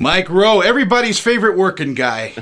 Mike 0.00 0.30
Rowe, 0.30 0.60
everybody's 0.60 1.18
favorite 1.18 1.56
working 1.56 1.94
guy. 1.94 2.32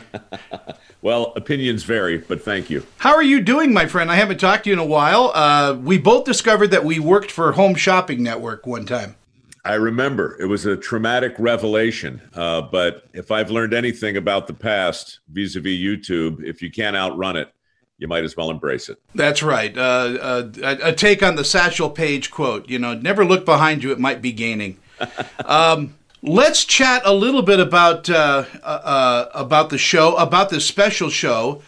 well, 1.02 1.32
opinions 1.36 1.84
vary, 1.84 2.18
but 2.18 2.42
thank 2.42 2.68
you. 2.68 2.86
How 2.98 3.14
are 3.14 3.22
you 3.22 3.40
doing, 3.40 3.72
my 3.72 3.86
friend? 3.86 4.10
I 4.10 4.16
haven't 4.16 4.38
talked 4.38 4.64
to 4.64 4.70
you 4.70 4.74
in 4.74 4.78
a 4.78 4.84
while. 4.84 5.32
Uh, 5.34 5.72
we 5.72 5.96
both 5.96 6.24
discovered 6.24 6.68
that 6.68 6.84
we 6.84 6.98
worked 6.98 7.30
for 7.30 7.52
Home 7.52 7.74
Shopping 7.74 8.22
Network 8.22 8.66
one 8.66 8.84
time. 8.84 9.16
I 9.64 9.74
remember 9.74 10.36
it 10.38 10.44
was 10.46 10.66
a 10.66 10.76
traumatic 10.76 11.34
revelation. 11.38 12.20
Uh, 12.34 12.60
but 12.60 13.08
if 13.14 13.30
I've 13.30 13.50
learned 13.50 13.72
anything 13.72 14.18
about 14.18 14.46
the 14.46 14.54
past 14.54 15.20
vis 15.30 15.56
a 15.56 15.60
vis 15.60 15.78
YouTube, 15.78 16.44
if 16.44 16.60
you 16.60 16.70
can't 16.70 16.94
outrun 16.94 17.36
it, 17.36 17.50
you 17.96 18.06
might 18.06 18.24
as 18.24 18.36
well 18.36 18.50
embrace 18.50 18.90
it. 18.90 18.98
That's 19.14 19.42
right. 19.42 19.76
Uh, 19.76 19.80
uh, 19.80 20.50
a, 20.62 20.88
a, 20.88 20.92
take 20.92 21.22
on 21.22 21.36
the 21.36 21.44
Satchel 21.44 21.88
Paige 21.88 22.30
quote, 22.30 22.68
you 22.68 22.78
know, 22.78 22.92
never 22.92 23.24
look 23.24 23.46
behind 23.46 23.82
you, 23.82 23.92
it 23.92 23.98
might 23.98 24.20
be 24.20 24.32
gaining. 24.32 24.78
um, 25.46 25.94
let's 26.26 26.64
chat 26.64 27.02
a 27.04 27.14
little 27.14 27.42
bit 27.42 27.60
about 27.60 28.10
uh, 28.10 28.44
uh, 28.62 28.66
uh, 28.66 29.30
about 29.32 29.70
the 29.70 29.78
show, 29.78 30.16
about 30.16 30.50
this 30.50 30.66
special 30.66 31.08
show 31.08 31.62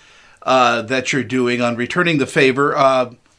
that 0.45 1.12
you're 1.12 1.24
doing 1.24 1.62
on 1.62 1.77
returning 1.77 2.19
the 2.19 2.27
favor, 2.27 2.77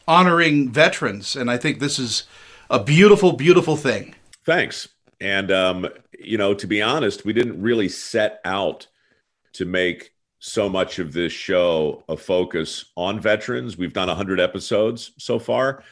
honoring 0.08 0.70
veterans, 0.70 1.36
and 1.36 1.50
I 1.50 1.56
think 1.56 1.78
this 1.78 1.98
is 1.98 2.24
a 2.68 2.82
beautiful, 2.82 3.32
beautiful 3.32 3.76
thing. 3.76 4.14
Thanks. 4.44 4.88
And, 5.20 5.50
um, 5.50 5.88
you 6.18 6.38
know, 6.38 6.54
to 6.54 6.66
be 6.66 6.80
honest, 6.80 7.24
we 7.24 7.32
didn't 7.32 7.60
really 7.60 7.88
set 7.88 8.40
out 8.44 8.86
to 9.54 9.64
make 9.64 10.12
so 10.38 10.68
much 10.68 10.98
of 10.98 11.12
this 11.12 11.32
show 11.32 12.02
a 12.08 12.16
focus 12.16 12.86
on 12.96 13.20
veterans. 13.20 13.76
We've 13.76 13.92
done 13.92 14.08
100 14.08 14.40
episodes 14.40 15.12
so 15.18 15.38
far. 15.38 15.84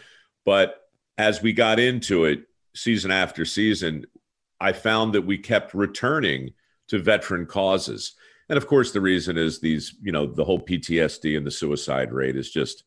But 0.46 0.80
as 1.18 1.42
we 1.42 1.52
got 1.52 1.78
into 1.78 2.24
it, 2.24 2.44
season 2.74 3.10
after 3.10 3.44
season, 3.44 4.06
I 4.60 4.72
found 4.72 5.14
that 5.14 5.26
we 5.26 5.38
kept 5.38 5.74
returning 5.74 6.52
to 6.88 6.98
veteran 6.98 7.46
causes. 7.46 8.14
And 8.48 8.56
of 8.56 8.66
course, 8.66 8.92
the 8.92 9.00
reason 9.00 9.36
is 9.36 9.60
these, 9.60 9.94
you 10.02 10.12
know, 10.12 10.26
the 10.26 10.44
whole 10.44 10.60
PTSD 10.60 11.36
and 11.36 11.46
the 11.46 11.50
suicide 11.50 12.12
rate 12.12 12.36
is 12.36 12.50
just, 12.50 12.84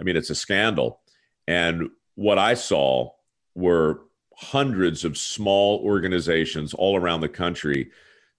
I 0.00 0.02
mean, 0.02 0.16
it's 0.16 0.30
a 0.30 0.34
scandal. 0.34 1.00
And 1.46 1.90
what 2.14 2.38
I 2.38 2.54
saw 2.54 3.10
were 3.54 4.00
hundreds 4.36 5.04
of 5.04 5.18
small 5.18 5.80
organizations 5.80 6.74
all 6.74 6.96
around 6.96 7.20
the 7.20 7.28
country 7.28 7.90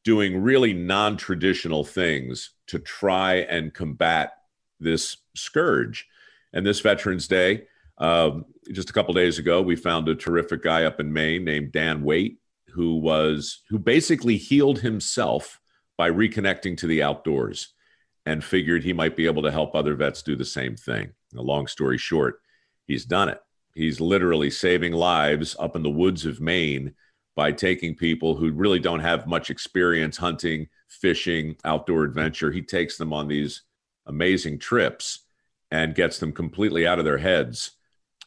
doing 0.04 0.42
really 0.42 0.74
non 0.74 1.18
traditional 1.18 1.84
things 1.84 2.52
to 2.68 2.80
try 2.80 3.36
and 3.36 3.74
combat 3.74 4.34
this 4.80 5.18
scourge. 5.36 6.08
And 6.52 6.66
this 6.66 6.82
Veterans 6.82 7.28
Day, 7.28 7.66
um, 7.98 8.46
just 8.72 8.90
a 8.90 8.94
couple 8.94 9.14
days 9.14 9.40
ago, 9.40 9.62
we 9.62 9.76
found 9.76 10.08
a 10.08 10.16
terrific 10.16 10.62
guy 10.62 10.84
up 10.84 11.00
in 11.00 11.14
Maine 11.14 11.46
named 11.46 11.72
Dan 11.72 12.04
Waite, 12.04 12.40
who 12.74 12.96
was 12.98 13.62
who 13.70 13.80
basically 13.80 14.38
healed 14.38 14.80
himself 14.80 15.60
by 15.98 16.10
reconnecting 16.10 16.78
to 16.78 16.88
the 16.88 17.04
outdoors 17.04 17.74
and 18.26 18.44
figured 18.44 18.84
he 18.84 18.94
might 18.94 19.16
be 19.16 19.26
able 19.26 19.44
to 19.44 19.52
help 19.52 19.76
other 19.76 19.96
vets 19.96 20.22
do 20.22 20.36
the 20.36 20.46
same 20.46 20.76
thing. 20.76 21.12
A 21.38 21.42
long 21.42 21.68
story 21.68 21.98
short, 21.98 22.42
he's 22.88 23.06
done 23.06 23.30
it. 23.30 23.40
He's 23.76 24.00
literally 24.00 24.50
saving 24.50 24.94
lives 24.94 25.56
up 25.60 25.76
in 25.76 25.84
the 25.84 25.90
woods 25.90 26.26
of 26.26 26.40
Maine 26.40 26.94
by 27.36 27.52
taking 27.52 27.96
people 27.96 28.36
who 28.36 28.52
really 28.52 28.80
don't 28.80 29.00
have 29.00 29.28
much 29.28 29.50
experience 29.50 30.18
hunting, 30.18 30.68
fishing, 30.88 31.56
outdoor 31.66 32.04
adventure. 32.04 32.52
He 32.52 32.62
takes 32.62 32.98
them 32.98 33.12
on 33.12 33.28
these 33.28 33.64
amazing 34.06 34.60
trips 34.60 35.26
and 35.72 35.96
gets 35.96 36.20
them 36.20 36.32
completely 36.32 36.86
out 36.86 37.00
of 37.00 37.06
their 37.06 37.18
heads. 37.18 37.72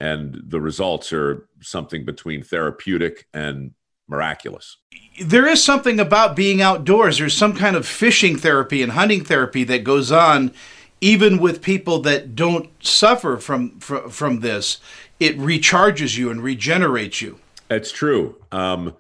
And 0.01 0.43
the 0.49 0.61
results 0.61 1.13
are 1.13 1.49
something 1.63 2.05
between 2.05 2.43
therapeutic 2.43 3.27
and 3.33 3.73
miraculous. 4.09 4.77
There 5.21 5.47
is 5.47 5.65
something 5.65 5.99
about 5.99 6.37
being 6.37 6.61
outdoors. 6.61 7.19
There's 7.19 7.37
some 7.37 7.55
kind 7.55 7.77
of 7.77 7.87
fishing 7.87 8.37
therapy 8.37 8.83
and 8.83 8.93
hunting 8.93 9.25
therapy 9.25 9.65
that 9.65 9.85
goes 9.85 10.13
on 10.13 10.53
even 11.01 11.39
with 11.39 11.61
people 11.63 12.01
that 12.01 12.35
don't 12.35 12.71
suffer 12.83 13.37
from 13.37 13.79
from, 13.81 14.11
from 14.11 14.41
this 14.41 14.79
it 15.19 15.39
recharges 15.39 16.19
you 16.19 16.31
and 16.31 16.43
regenerates 16.43 17.23
you. 17.23 17.39
That's 17.69 17.91
true. 17.91 18.37
Um, 18.53 18.95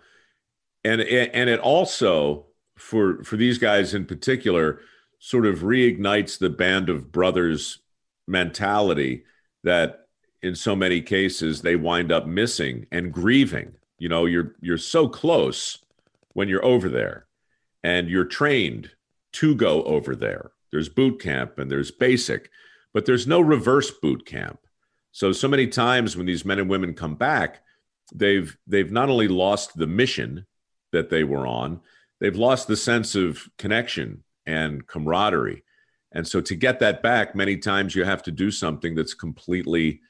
and 0.84 1.00
and 1.00 1.50
it 1.50 1.60
also 1.60 2.46
for 2.76 3.22
for 3.24 3.36
these 3.36 3.58
guys 3.58 3.94
in 3.94 4.06
particular 4.06 4.80
sort 5.18 5.46
of 5.46 5.60
reignites 5.60 6.38
the 6.38 6.50
band 6.50 6.88
of 6.88 7.10
brothers 7.10 7.78
mentality 8.28 9.24
that 9.64 10.06
in 10.42 10.54
so 10.54 10.76
many 10.76 11.00
cases 11.00 11.62
they 11.62 11.76
wind 11.76 12.12
up 12.12 12.26
missing 12.26 12.86
and 12.92 13.12
grieving. 13.12 13.72
You 13.98 14.08
know, 14.08 14.26
you're 14.26 14.56
you're 14.60 14.78
so 14.78 15.08
close 15.08 15.78
when 16.32 16.48
you're 16.48 16.64
over 16.64 16.88
there 16.88 17.26
and 17.82 18.08
you're 18.08 18.24
trained 18.24 18.90
to 19.32 19.54
go 19.54 19.82
over 19.84 20.14
there. 20.14 20.52
There's 20.70 20.88
boot 20.88 21.20
camp 21.20 21.58
and 21.58 21.70
there's 21.70 21.90
basic, 21.90 22.50
but 22.92 23.06
there's 23.06 23.26
no 23.26 23.40
reverse 23.40 23.90
boot 23.90 24.26
camp. 24.26 24.60
So 25.12 25.32
so 25.32 25.48
many 25.48 25.66
times 25.66 26.16
when 26.16 26.26
these 26.26 26.44
men 26.44 26.58
and 26.58 26.68
women 26.68 26.94
come 26.94 27.14
back, 27.14 27.62
they've 28.14 28.56
they've 28.66 28.92
not 28.92 29.08
only 29.08 29.28
lost 29.28 29.76
the 29.76 29.86
mission 29.86 30.46
that 30.92 31.10
they 31.10 31.24
were 31.24 31.46
on, 31.46 31.80
they've 32.20 32.36
lost 32.36 32.68
the 32.68 32.76
sense 32.76 33.14
of 33.14 33.48
connection 33.58 34.24
and 34.46 34.86
camaraderie. 34.86 35.62
And 36.12 36.26
so 36.26 36.40
to 36.40 36.54
get 36.54 36.80
that 36.80 37.02
back, 37.02 37.34
many 37.34 37.56
times 37.56 37.94
you 37.94 38.04
have 38.04 38.22
to 38.24 38.30
do 38.30 38.50
something 38.50 38.94
that's 38.94 39.14
completely 39.14 40.00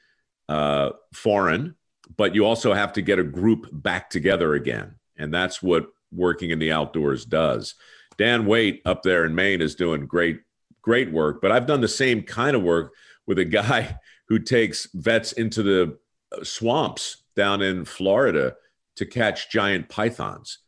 uh, 0.48 0.90
foreign, 1.12 1.74
but 2.16 2.34
you 2.34 2.44
also 2.44 2.72
have 2.72 2.92
to 2.94 3.02
get 3.02 3.18
a 3.18 3.24
group 3.24 3.68
back 3.72 4.10
together 4.10 4.54
again. 4.54 4.96
And 5.16 5.32
that's 5.32 5.62
what 5.62 5.86
working 6.12 6.50
in 6.50 6.58
the 6.58 6.72
outdoors 6.72 7.24
does. 7.24 7.74
Dan 8.18 8.46
Waite 8.46 8.82
up 8.84 9.02
there 9.02 9.24
in 9.24 9.34
Maine 9.34 9.60
is 9.60 9.74
doing 9.74 10.06
great, 10.06 10.40
great 10.82 11.10
work. 11.12 11.40
But 11.42 11.52
I've 11.52 11.66
done 11.66 11.80
the 11.80 11.88
same 11.88 12.22
kind 12.22 12.56
of 12.56 12.62
work 12.62 12.92
with 13.26 13.38
a 13.38 13.44
guy 13.44 13.98
who 14.28 14.38
takes 14.38 14.88
vets 14.94 15.32
into 15.32 15.62
the 15.62 15.98
uh, 16.32 16.42
swamps 16.42 17.24
down 17.36 17.62
in 17.62 17.84
Florida 17.84 18.56
to 18.96 19.06
catch 19.06 19.50
giant 19.50 19.88
pythons. 19.88 20.58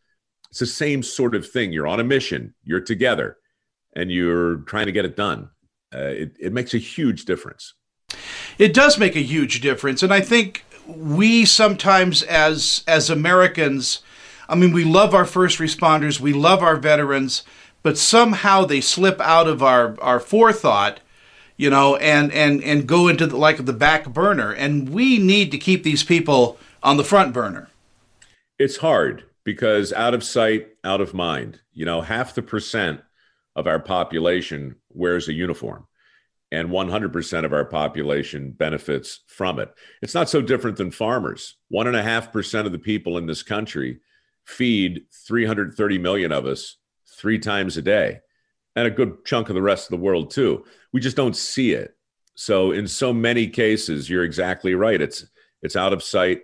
It's 0.50 0.60
the 0.60 0.66
same 0.66 1.02
sort 1.02 1.34
of 1.34 1.48
thing. 1.48 1.72
You're 1.72 1.86
on 1.86 2.00
a 2.00 2.04
mission, 2.04 2.54
you're 2.62 2.80
together, 2.80 3.38
and 3.96 4.10
you're 4.10 4.56
trying 4.58 4.86
to 4.86 4.92
get 4.92 5.04
it 5.04 5.16
done. 5.16 5.50
Uh, 5.94 5.98
it, 5.98 6.36
it 6.38 6.52
makes 6.52 6.74
a 6.74 6.78
huge 6.78 7.24
difference. 7.24 7.74
It 8.58 8.74
does 8.74 8.98
make 8.98 9.16
a 9.16 9.20
huge 9.22 9.60
difference. 9.60 10.02
And 10.02 10.12
I 10.12 10.20
think 10.20 10.64
we 10.88 11.44
sometimes, 11.44 12.22
as, 12.22 12.82
as 12.88 13.10
Americans, 13.10 14.00
I 14.48 14.54
mean, 14.54 14.72
we 14.72 14.84
love 14.84 15.14
our 15.14 15.26
first 15.26 15.58
responders, 15.58 16.18
we 16.18 16.32
love 16.32 16.62
our 16.62 16.76
veterans, 16.76 17.44
but 17.82 17.98
somehow 17.98 18.64
they 18.64 18.80
slip 18.80 19.20
out 19.20 19.46
of 19.46 19.62
our, 19.62 19.96
our 20.00 20.18
forethought 20.18 21.00
you 21.58 21.68
know, 21.68 21.96
and 21.96 22.32
and 22.32 22.62
and 22.62 22.86
go 22.86 23.08
into 23.08 23.26
the, 23.26 23.36
like 23.36 23.66
the 23.66 23.72
back 23.74 24.08
burner. 24.08 24.52
And 24.52 24.88
we 24.88 25.18
need 25.18 25.50
to 25.50 25.58
keep 25.58 25.82
these 25.82 26.04
people 26.04 26.56
on 26.82 26.96
the 26.96 27.04
front 27.04 27.34
burner. 27.34 27.68
It's 28.58 28.78
hard 28.78 29.24
because 29.44 29.92
out 29.92 30.14
of 30.14 30.24
sight, 30.24 30.68
out 30.84 31.02
of 31.02 31.12
mind. 31.12 31.60
You 31.74 31.84
know, 31.84 32.00
half 32.00 32.34
the 32.34 32.42
percent 32.42 33.02
of 33.54 33.66
our 33.66 33.80
population 33.80 34.76
wears 34.90 35.28
a 35.28 35.32
uniform, 35.32 35.86
and 36.50 36.70
100% 36.70 37.44
of 37.44 37.52
our 37.52 37.64
population 37.64 38.52
benefits 38.52 39.20
from 39.26 39.58
it. 39.58 39.72
It's 40.00 40.14
not 40.14 40.30
so 40.30 40.40
different 40.40 40.76
than 40.76 40.90
farmers. 40.90 41.56
One 41.68 41.86
and 41.86 41.96
a 41.96 42.02
half 42.02 42.32
percent 42.32 42.66
of 42.66 42.72
the 42.72 42.78
people 42.78 43.18
in 43.18 43.26
this 43.26 43.42
country 43.42 44.00
feed 44.44 45.04
330 45.26 45.98
million 45.98 46.32
of 46.32 46.46
us 46.46 46.76
three 47.06 47.38
times 47.38 47.76
a 47.76 47.82
day 47.82 48.20
and 48.76 48.86
a 48.86 48.90
good 48.90 49.24
chunk 49.24 49.48
of 49.48 49.54
the 49.54 49.62
rest 49.62 49.86
of 49.86 49.90
the 49.90 50.02
world 50.04 50.30
too. 50.30 50.64
We 50.92 51.00
just 51.00 51.16
don't 51.16 51.36
see 51.36 51.72
it. 51.72 51.94
So 52.34 52.70
in 52.70 52.86
so 52.86 53.12
many 53.12 53.48
cases, 53.48 54.08
you're 54.08 54.24
exactly 54.24 54.74
right. 54.74 55.00
It's 55.00 55.26
it's 55.60 55.74
out 55.74 55.92
of 55.92 56.04
sight, 56.04 56.42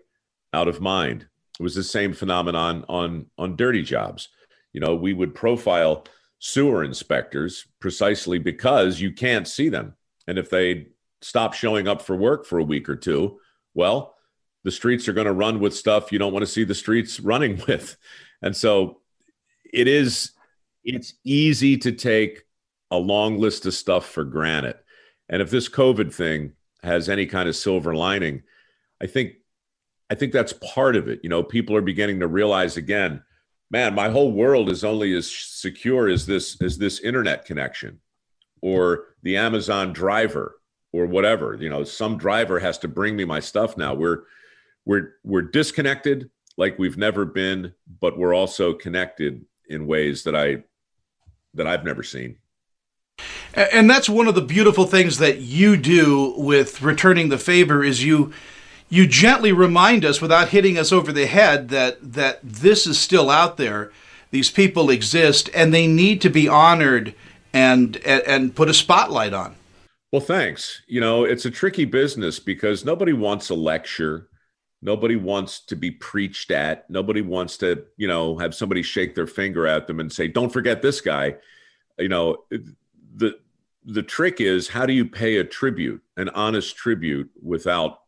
out 0.53 0.66
of 0.66 0.81
mind. 0.81 1.28
It 1.59 1.62
was 1.62 1.76
the 1.76 1.84
same 1.84 2.12
phenomenon 2.12 2.84
on 2.88 3.26
on 3.38 3.56
dirty 3.56 3.82
jobs. 3.82 4.28
You 4.72 4.81
know, 4.81 4.97
we 4.97 5.12
would 5.12 5.34
profile 5.34 6.04
sewer 6.39 6.84
inspectors 6.84 7.66
precisely 7.81 8.39
because 8.39 9.01
you 9.01 9.13
can't 9.13 9.48
see 9.48 9.69
them. 9.69 9.95
And 10.27 10.39
if 10.39 10.51
they 10.51 10.89
stop 11.22 11.54
showing 11.54 11.89
up 11.89 12.03
for 12.03 12.16
work 12.16 12.45
for 12.45 12.59
a 12.59 12.65
week 12.65 12.89
or 12.89 12.97
two, 12.97 13.41
well, 13.75 14.15
the 14.63 14.71
streets 14.71 15.09
are 15.09 15.13
going 15.13 15.27
to 15.27 15.33
run 15.33 15.60
with 15.60 15.75
stuff 15.75 16.13
you 16.13 16.19
don't 16.19 16.33
want 16.33 16.42
to 16.42 16.51
see 16.51 16.65
the 16.65 16.75
streets 16.75 17.21
running 17.21 17.63
with. 17.66 17.97
And 18.42 18.57
so 18.57 19.01
it 19.72 19.89
is 19.89 20.33
it's 20.84 21.15
easy 21.25 21.78
to 21.78 21.92
take 21.92 22.45
a 22.91 22.98
long 22.98 23.39
list 23.39 23.65
of 23.66 23.75
stuff 23.75 24.07
for 24.07 24.25
granted. 24.25 24.77
And 25.28 25.41
if 25.41 25.51
this 25.51 25.69
COVID 25.69 26.13
thing 26.13 26.53
has 26.83 27.09
any 27.09 27.25
kind 27.25 27.48
of 27.48 27.57
silver 27.57 27.95
lining, 27.95 28.42
I 29.01 29.07
think 29.07 29.34
I 30.10 30.15
think 30.15 30.33
that's 30.33 30.53
part 30.53 30.97
of 30.97 31.09
it. 31.09 31.21
You 31.22 31.31
know, 31.31 31.42
people 31.42 31.75
are 31.77 31.81
beginning 31.81 32.21
to 32.21 32.28
realize 32.28 32.77
again, 32.77 33.22
man, 33.71 33.95
my 33.95 34.09
whole 34.09 34.33
world 34.33 34.71
is 34.71 34.84
only 34.84 35.15
as 35.15 35.31
secure 35.31 36.09
as 36.09 36.27
this 36.27 36.61
as 36.61 36.78
this 36.78 37.01
internet 37.01 37.45
connection 37.45 38.01
or 38.61 39.05
the 39.22 39.37
Amazon 39.37 39.93
driver 39.93 40.57
or 40.93 41.07
whatever. 41.07 41.57
You 41.61 41.69
know, 41.69 41.84
some 41.84 42.16
driver 42.16 42.59
has 42.61 42.78
to 42.78 42.89
bring 42.89 43.16
me 43.16 43.25
my 43.25 43.41
stuff 43.41 43.77
now. 43.77 43.95
We're 43.95 44.22
we're 44.84 45.15
we're 45.25 45.43
disconnected 45.43 46.31
like 46.57 46.78
we've 46.78 46.97
never 46.97 47.25
been, 47.25 47.75
but 48.01 48.19
we're 48.19 48.34
also 48.34 48.72
connected 48.72 49.45
in 49.69 49.87
ways 49.87 50.22
that 50.25 50.37
I 50.37 50.65
that 51.55 51.67
I've 51.67 51.84
never 51.84 52.03
seen. 52.03 52.39
And 53.55 53.89
that's 53.89 54.09
one 54.09 54.27
of 54.27 54.34
the 54.34 54.43
beautiful 54.43 54.87
things 54.87 55.19
that 55.19 55.39
you 55.39 55.77
do 55.77 56.34
with 56.37 56.83
returning 56.83 57.28
the 57.28 57.39
favor 57.39 57.84
is 57.84 58.05
you 58.05 58.33
you 58.95 59.09
gently 59.09 59.51
remind 59.51 60.05
us 60.05 60.21
without 60.21 60.51
hitting 60.51 60.79
us 60.79 60.93
over 60.93 61.11
the 61.11 61.27
head 61.27 61.69
that 61.71 61.99
that 62.01 62.39
this 62.45 62.87
is 62.87 62.97
still 62.97 63.29
out 63.29 63.57
there. 63.57 63.91
These 64.31 64.53
people 64.53 64.89
exist 64.89 65.51
and 65.53 65.75
they 65.75 65.89
need 65.89 66.21
to 66.21 66.31
be 66.31 66.47
honored 66.47 67.13
and 67.53 67.97
and, 67.99 68.23
and 68.23 68.55
put 68.55 68.69
a 68.69 68.75
spotlight 68.75 69.33
on. 69.33 69.57
Well, 70.13 70.21
thanks. 70.21 70.83
You 70.87 71.01
know, 71.01 71.25
it's 71.25 71.45
a 71.45 71.51
tricky 71.51 71.85
business 71.85 72.39
because 72.39 72.85
nobody 72.85 73.13
wants 73.13 73.51
a 73.51 73.57
lecture. 73.57 74.29
Nobody 74.81 75.17
wants 75.17 75.59
to 75.67 75.75
be 75.75 75.91
preached 75.91 76.53
at. 76.53 76.89
Nobody 76.89 77.21
wants 77.21 77.57
to, 77.59 77.85
you 77.97 78.07
know, 78.07 78.39
have 78.39 78.55
somebody 78.55 78.83
shake 78.83 79.17
their 79.17 79.27
finger 79.27 79.67
at 79.67 79.89
them 79.89 79.99
and 79.99 80.13
say, 80.13 80.29
"Don't 80.29 80.53
forget 80.53 80.83
this 80.83 81.01
guy." 81.01 81.35
You 81.99 82.11
know, 82.11 82.45
the 83.17 83.39
the 83.85 84.05
trick 84.05 84.41
is 84.41 84.69
how 84.69 84.87
do 84.87 84.93
you 84.93 85.05
pay 85.05 85.39
a 85.39 85.45
tribute, 85.45 86.01
an 86.17 86.29
honest 86.29 86.77
tribute 86.77 87.29
without 87.43 88.03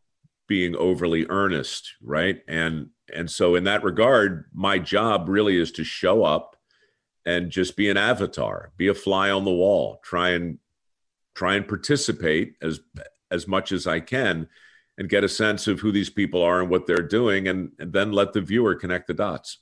being 0.46 0.76
overly 0.76 1.26
earnest, 1.28 1.94
right? 2.02 2.40
And 2.48 2.90
and 3.14 3.30
so 3.30 3.54
in 3.54 3.64
that 3.64 3.84
regard, 3.84 4.46
my 4.52 4.78
job 4.78 5.28
really 5.28 5.56
is 5.56 5.70
to 5.72 5.84
show 5.84 6.24
up 6.24 6.56
and 7.24 7.50
just 7.50 7.76
be 7.76 7.88
an 7.88 7.96
avatar, 7.96 8.72
be 8.76 8.88
a 8.88 8.94
fly 8.94 9.30
on 9.30 9.44
the 9.44 9.52
wall, 9.52 10.00
try 10.02 10.30
and 10.30 10.58
try 11.34 11.54
and 11.54 11.68
participate 11.68 12.54
as 12.62 12.80
as 13.30 13.46
much 13.48 13.72
as 13.72 13.86
I 13.86 14.00
can 14.00 14.48
and 14.98 15.08
get 15.08 15.24
a 15.24 15.28
sense 15.28 15.66
of 15.66 15.80
who 15.80 15.92
these 15.92 16.10
people 16.10 16.42
are 16.42 16.60
and 16.60 16.70
what 16.70 16.86
they're 16.86 16.96
doing 16.98 17.48
and, 17.48 17.72
and 17.78 17.92
then 17.92 18.12
let 18.12 18.32
the 18.32 18.40
viewer 18.40 18.74
connect 18.74 19.08
the 19.08 19.14
dots. 19.14 19.58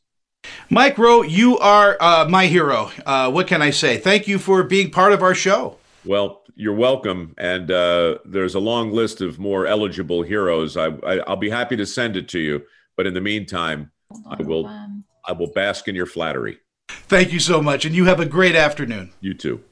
Mike 0.70 0.98
Rowe, 0.98 1.22
you 1.22 1.58
are 1.58 1.96
uh, 2.00 2.26
my 2.28 2.46
hero. 2.46 2.90
Uh, 3.04 3.30
what 3.30 3.46
can 3.46 3.62
I 3.62 3.70
say? 3.70 3.96
Thank 3.96 4.28
you 4.28 4.38
for 4.38 4.62
being 4.62 4.90
part 4.90 5.12
of 5.12 5.22
our 5.22 5.34
show. 5.34 5.78
Well, 6.04 6.42
you're 6.54 6.74
welcome. 6.74 7.34
And 7.38 7.70
uh, 7.70 8.18
there's 8.24 8.54
a 8.54 8.60
long 8.60 8.92
list 8.92 9.20
of 9.20 9.38
more 9.38 9.66
eligible 9.66 10.22
heroes. 10.22 10.76
I, 10.76 10.86
I, 10.86 11.28
will 11.28 11.36
be 11.36 11.50
happy 11.50 11.76
to 11.76 11.86
send 11.86 12.16
it 12.16 12.28
to 12.30 12.38
you. 12.38 12.62
But 12.96 13.06
in 13.06 13.14
the 13.14 13.20
meantime, 13.20 13.90
I 14.28 14.42
will 14.42 14.66
I 15.26 15.32
will 15.32 15.50
bask 15.52 15.88
in 15.88 15.94
your 15.94 16.06
flattery. 16.06 16.58
Thank 16.88 17.32
you 17.32 17.40
so 17.40 17.60
much, 17.60 17.84
and 17.84 17.94
you 17.94 18.04
have 18.04 18.20
a 18.20 18.26
great 18.26 18.54
afternoon. 18.54 19.12
You 19.20 19.34
too. 19.34 19.62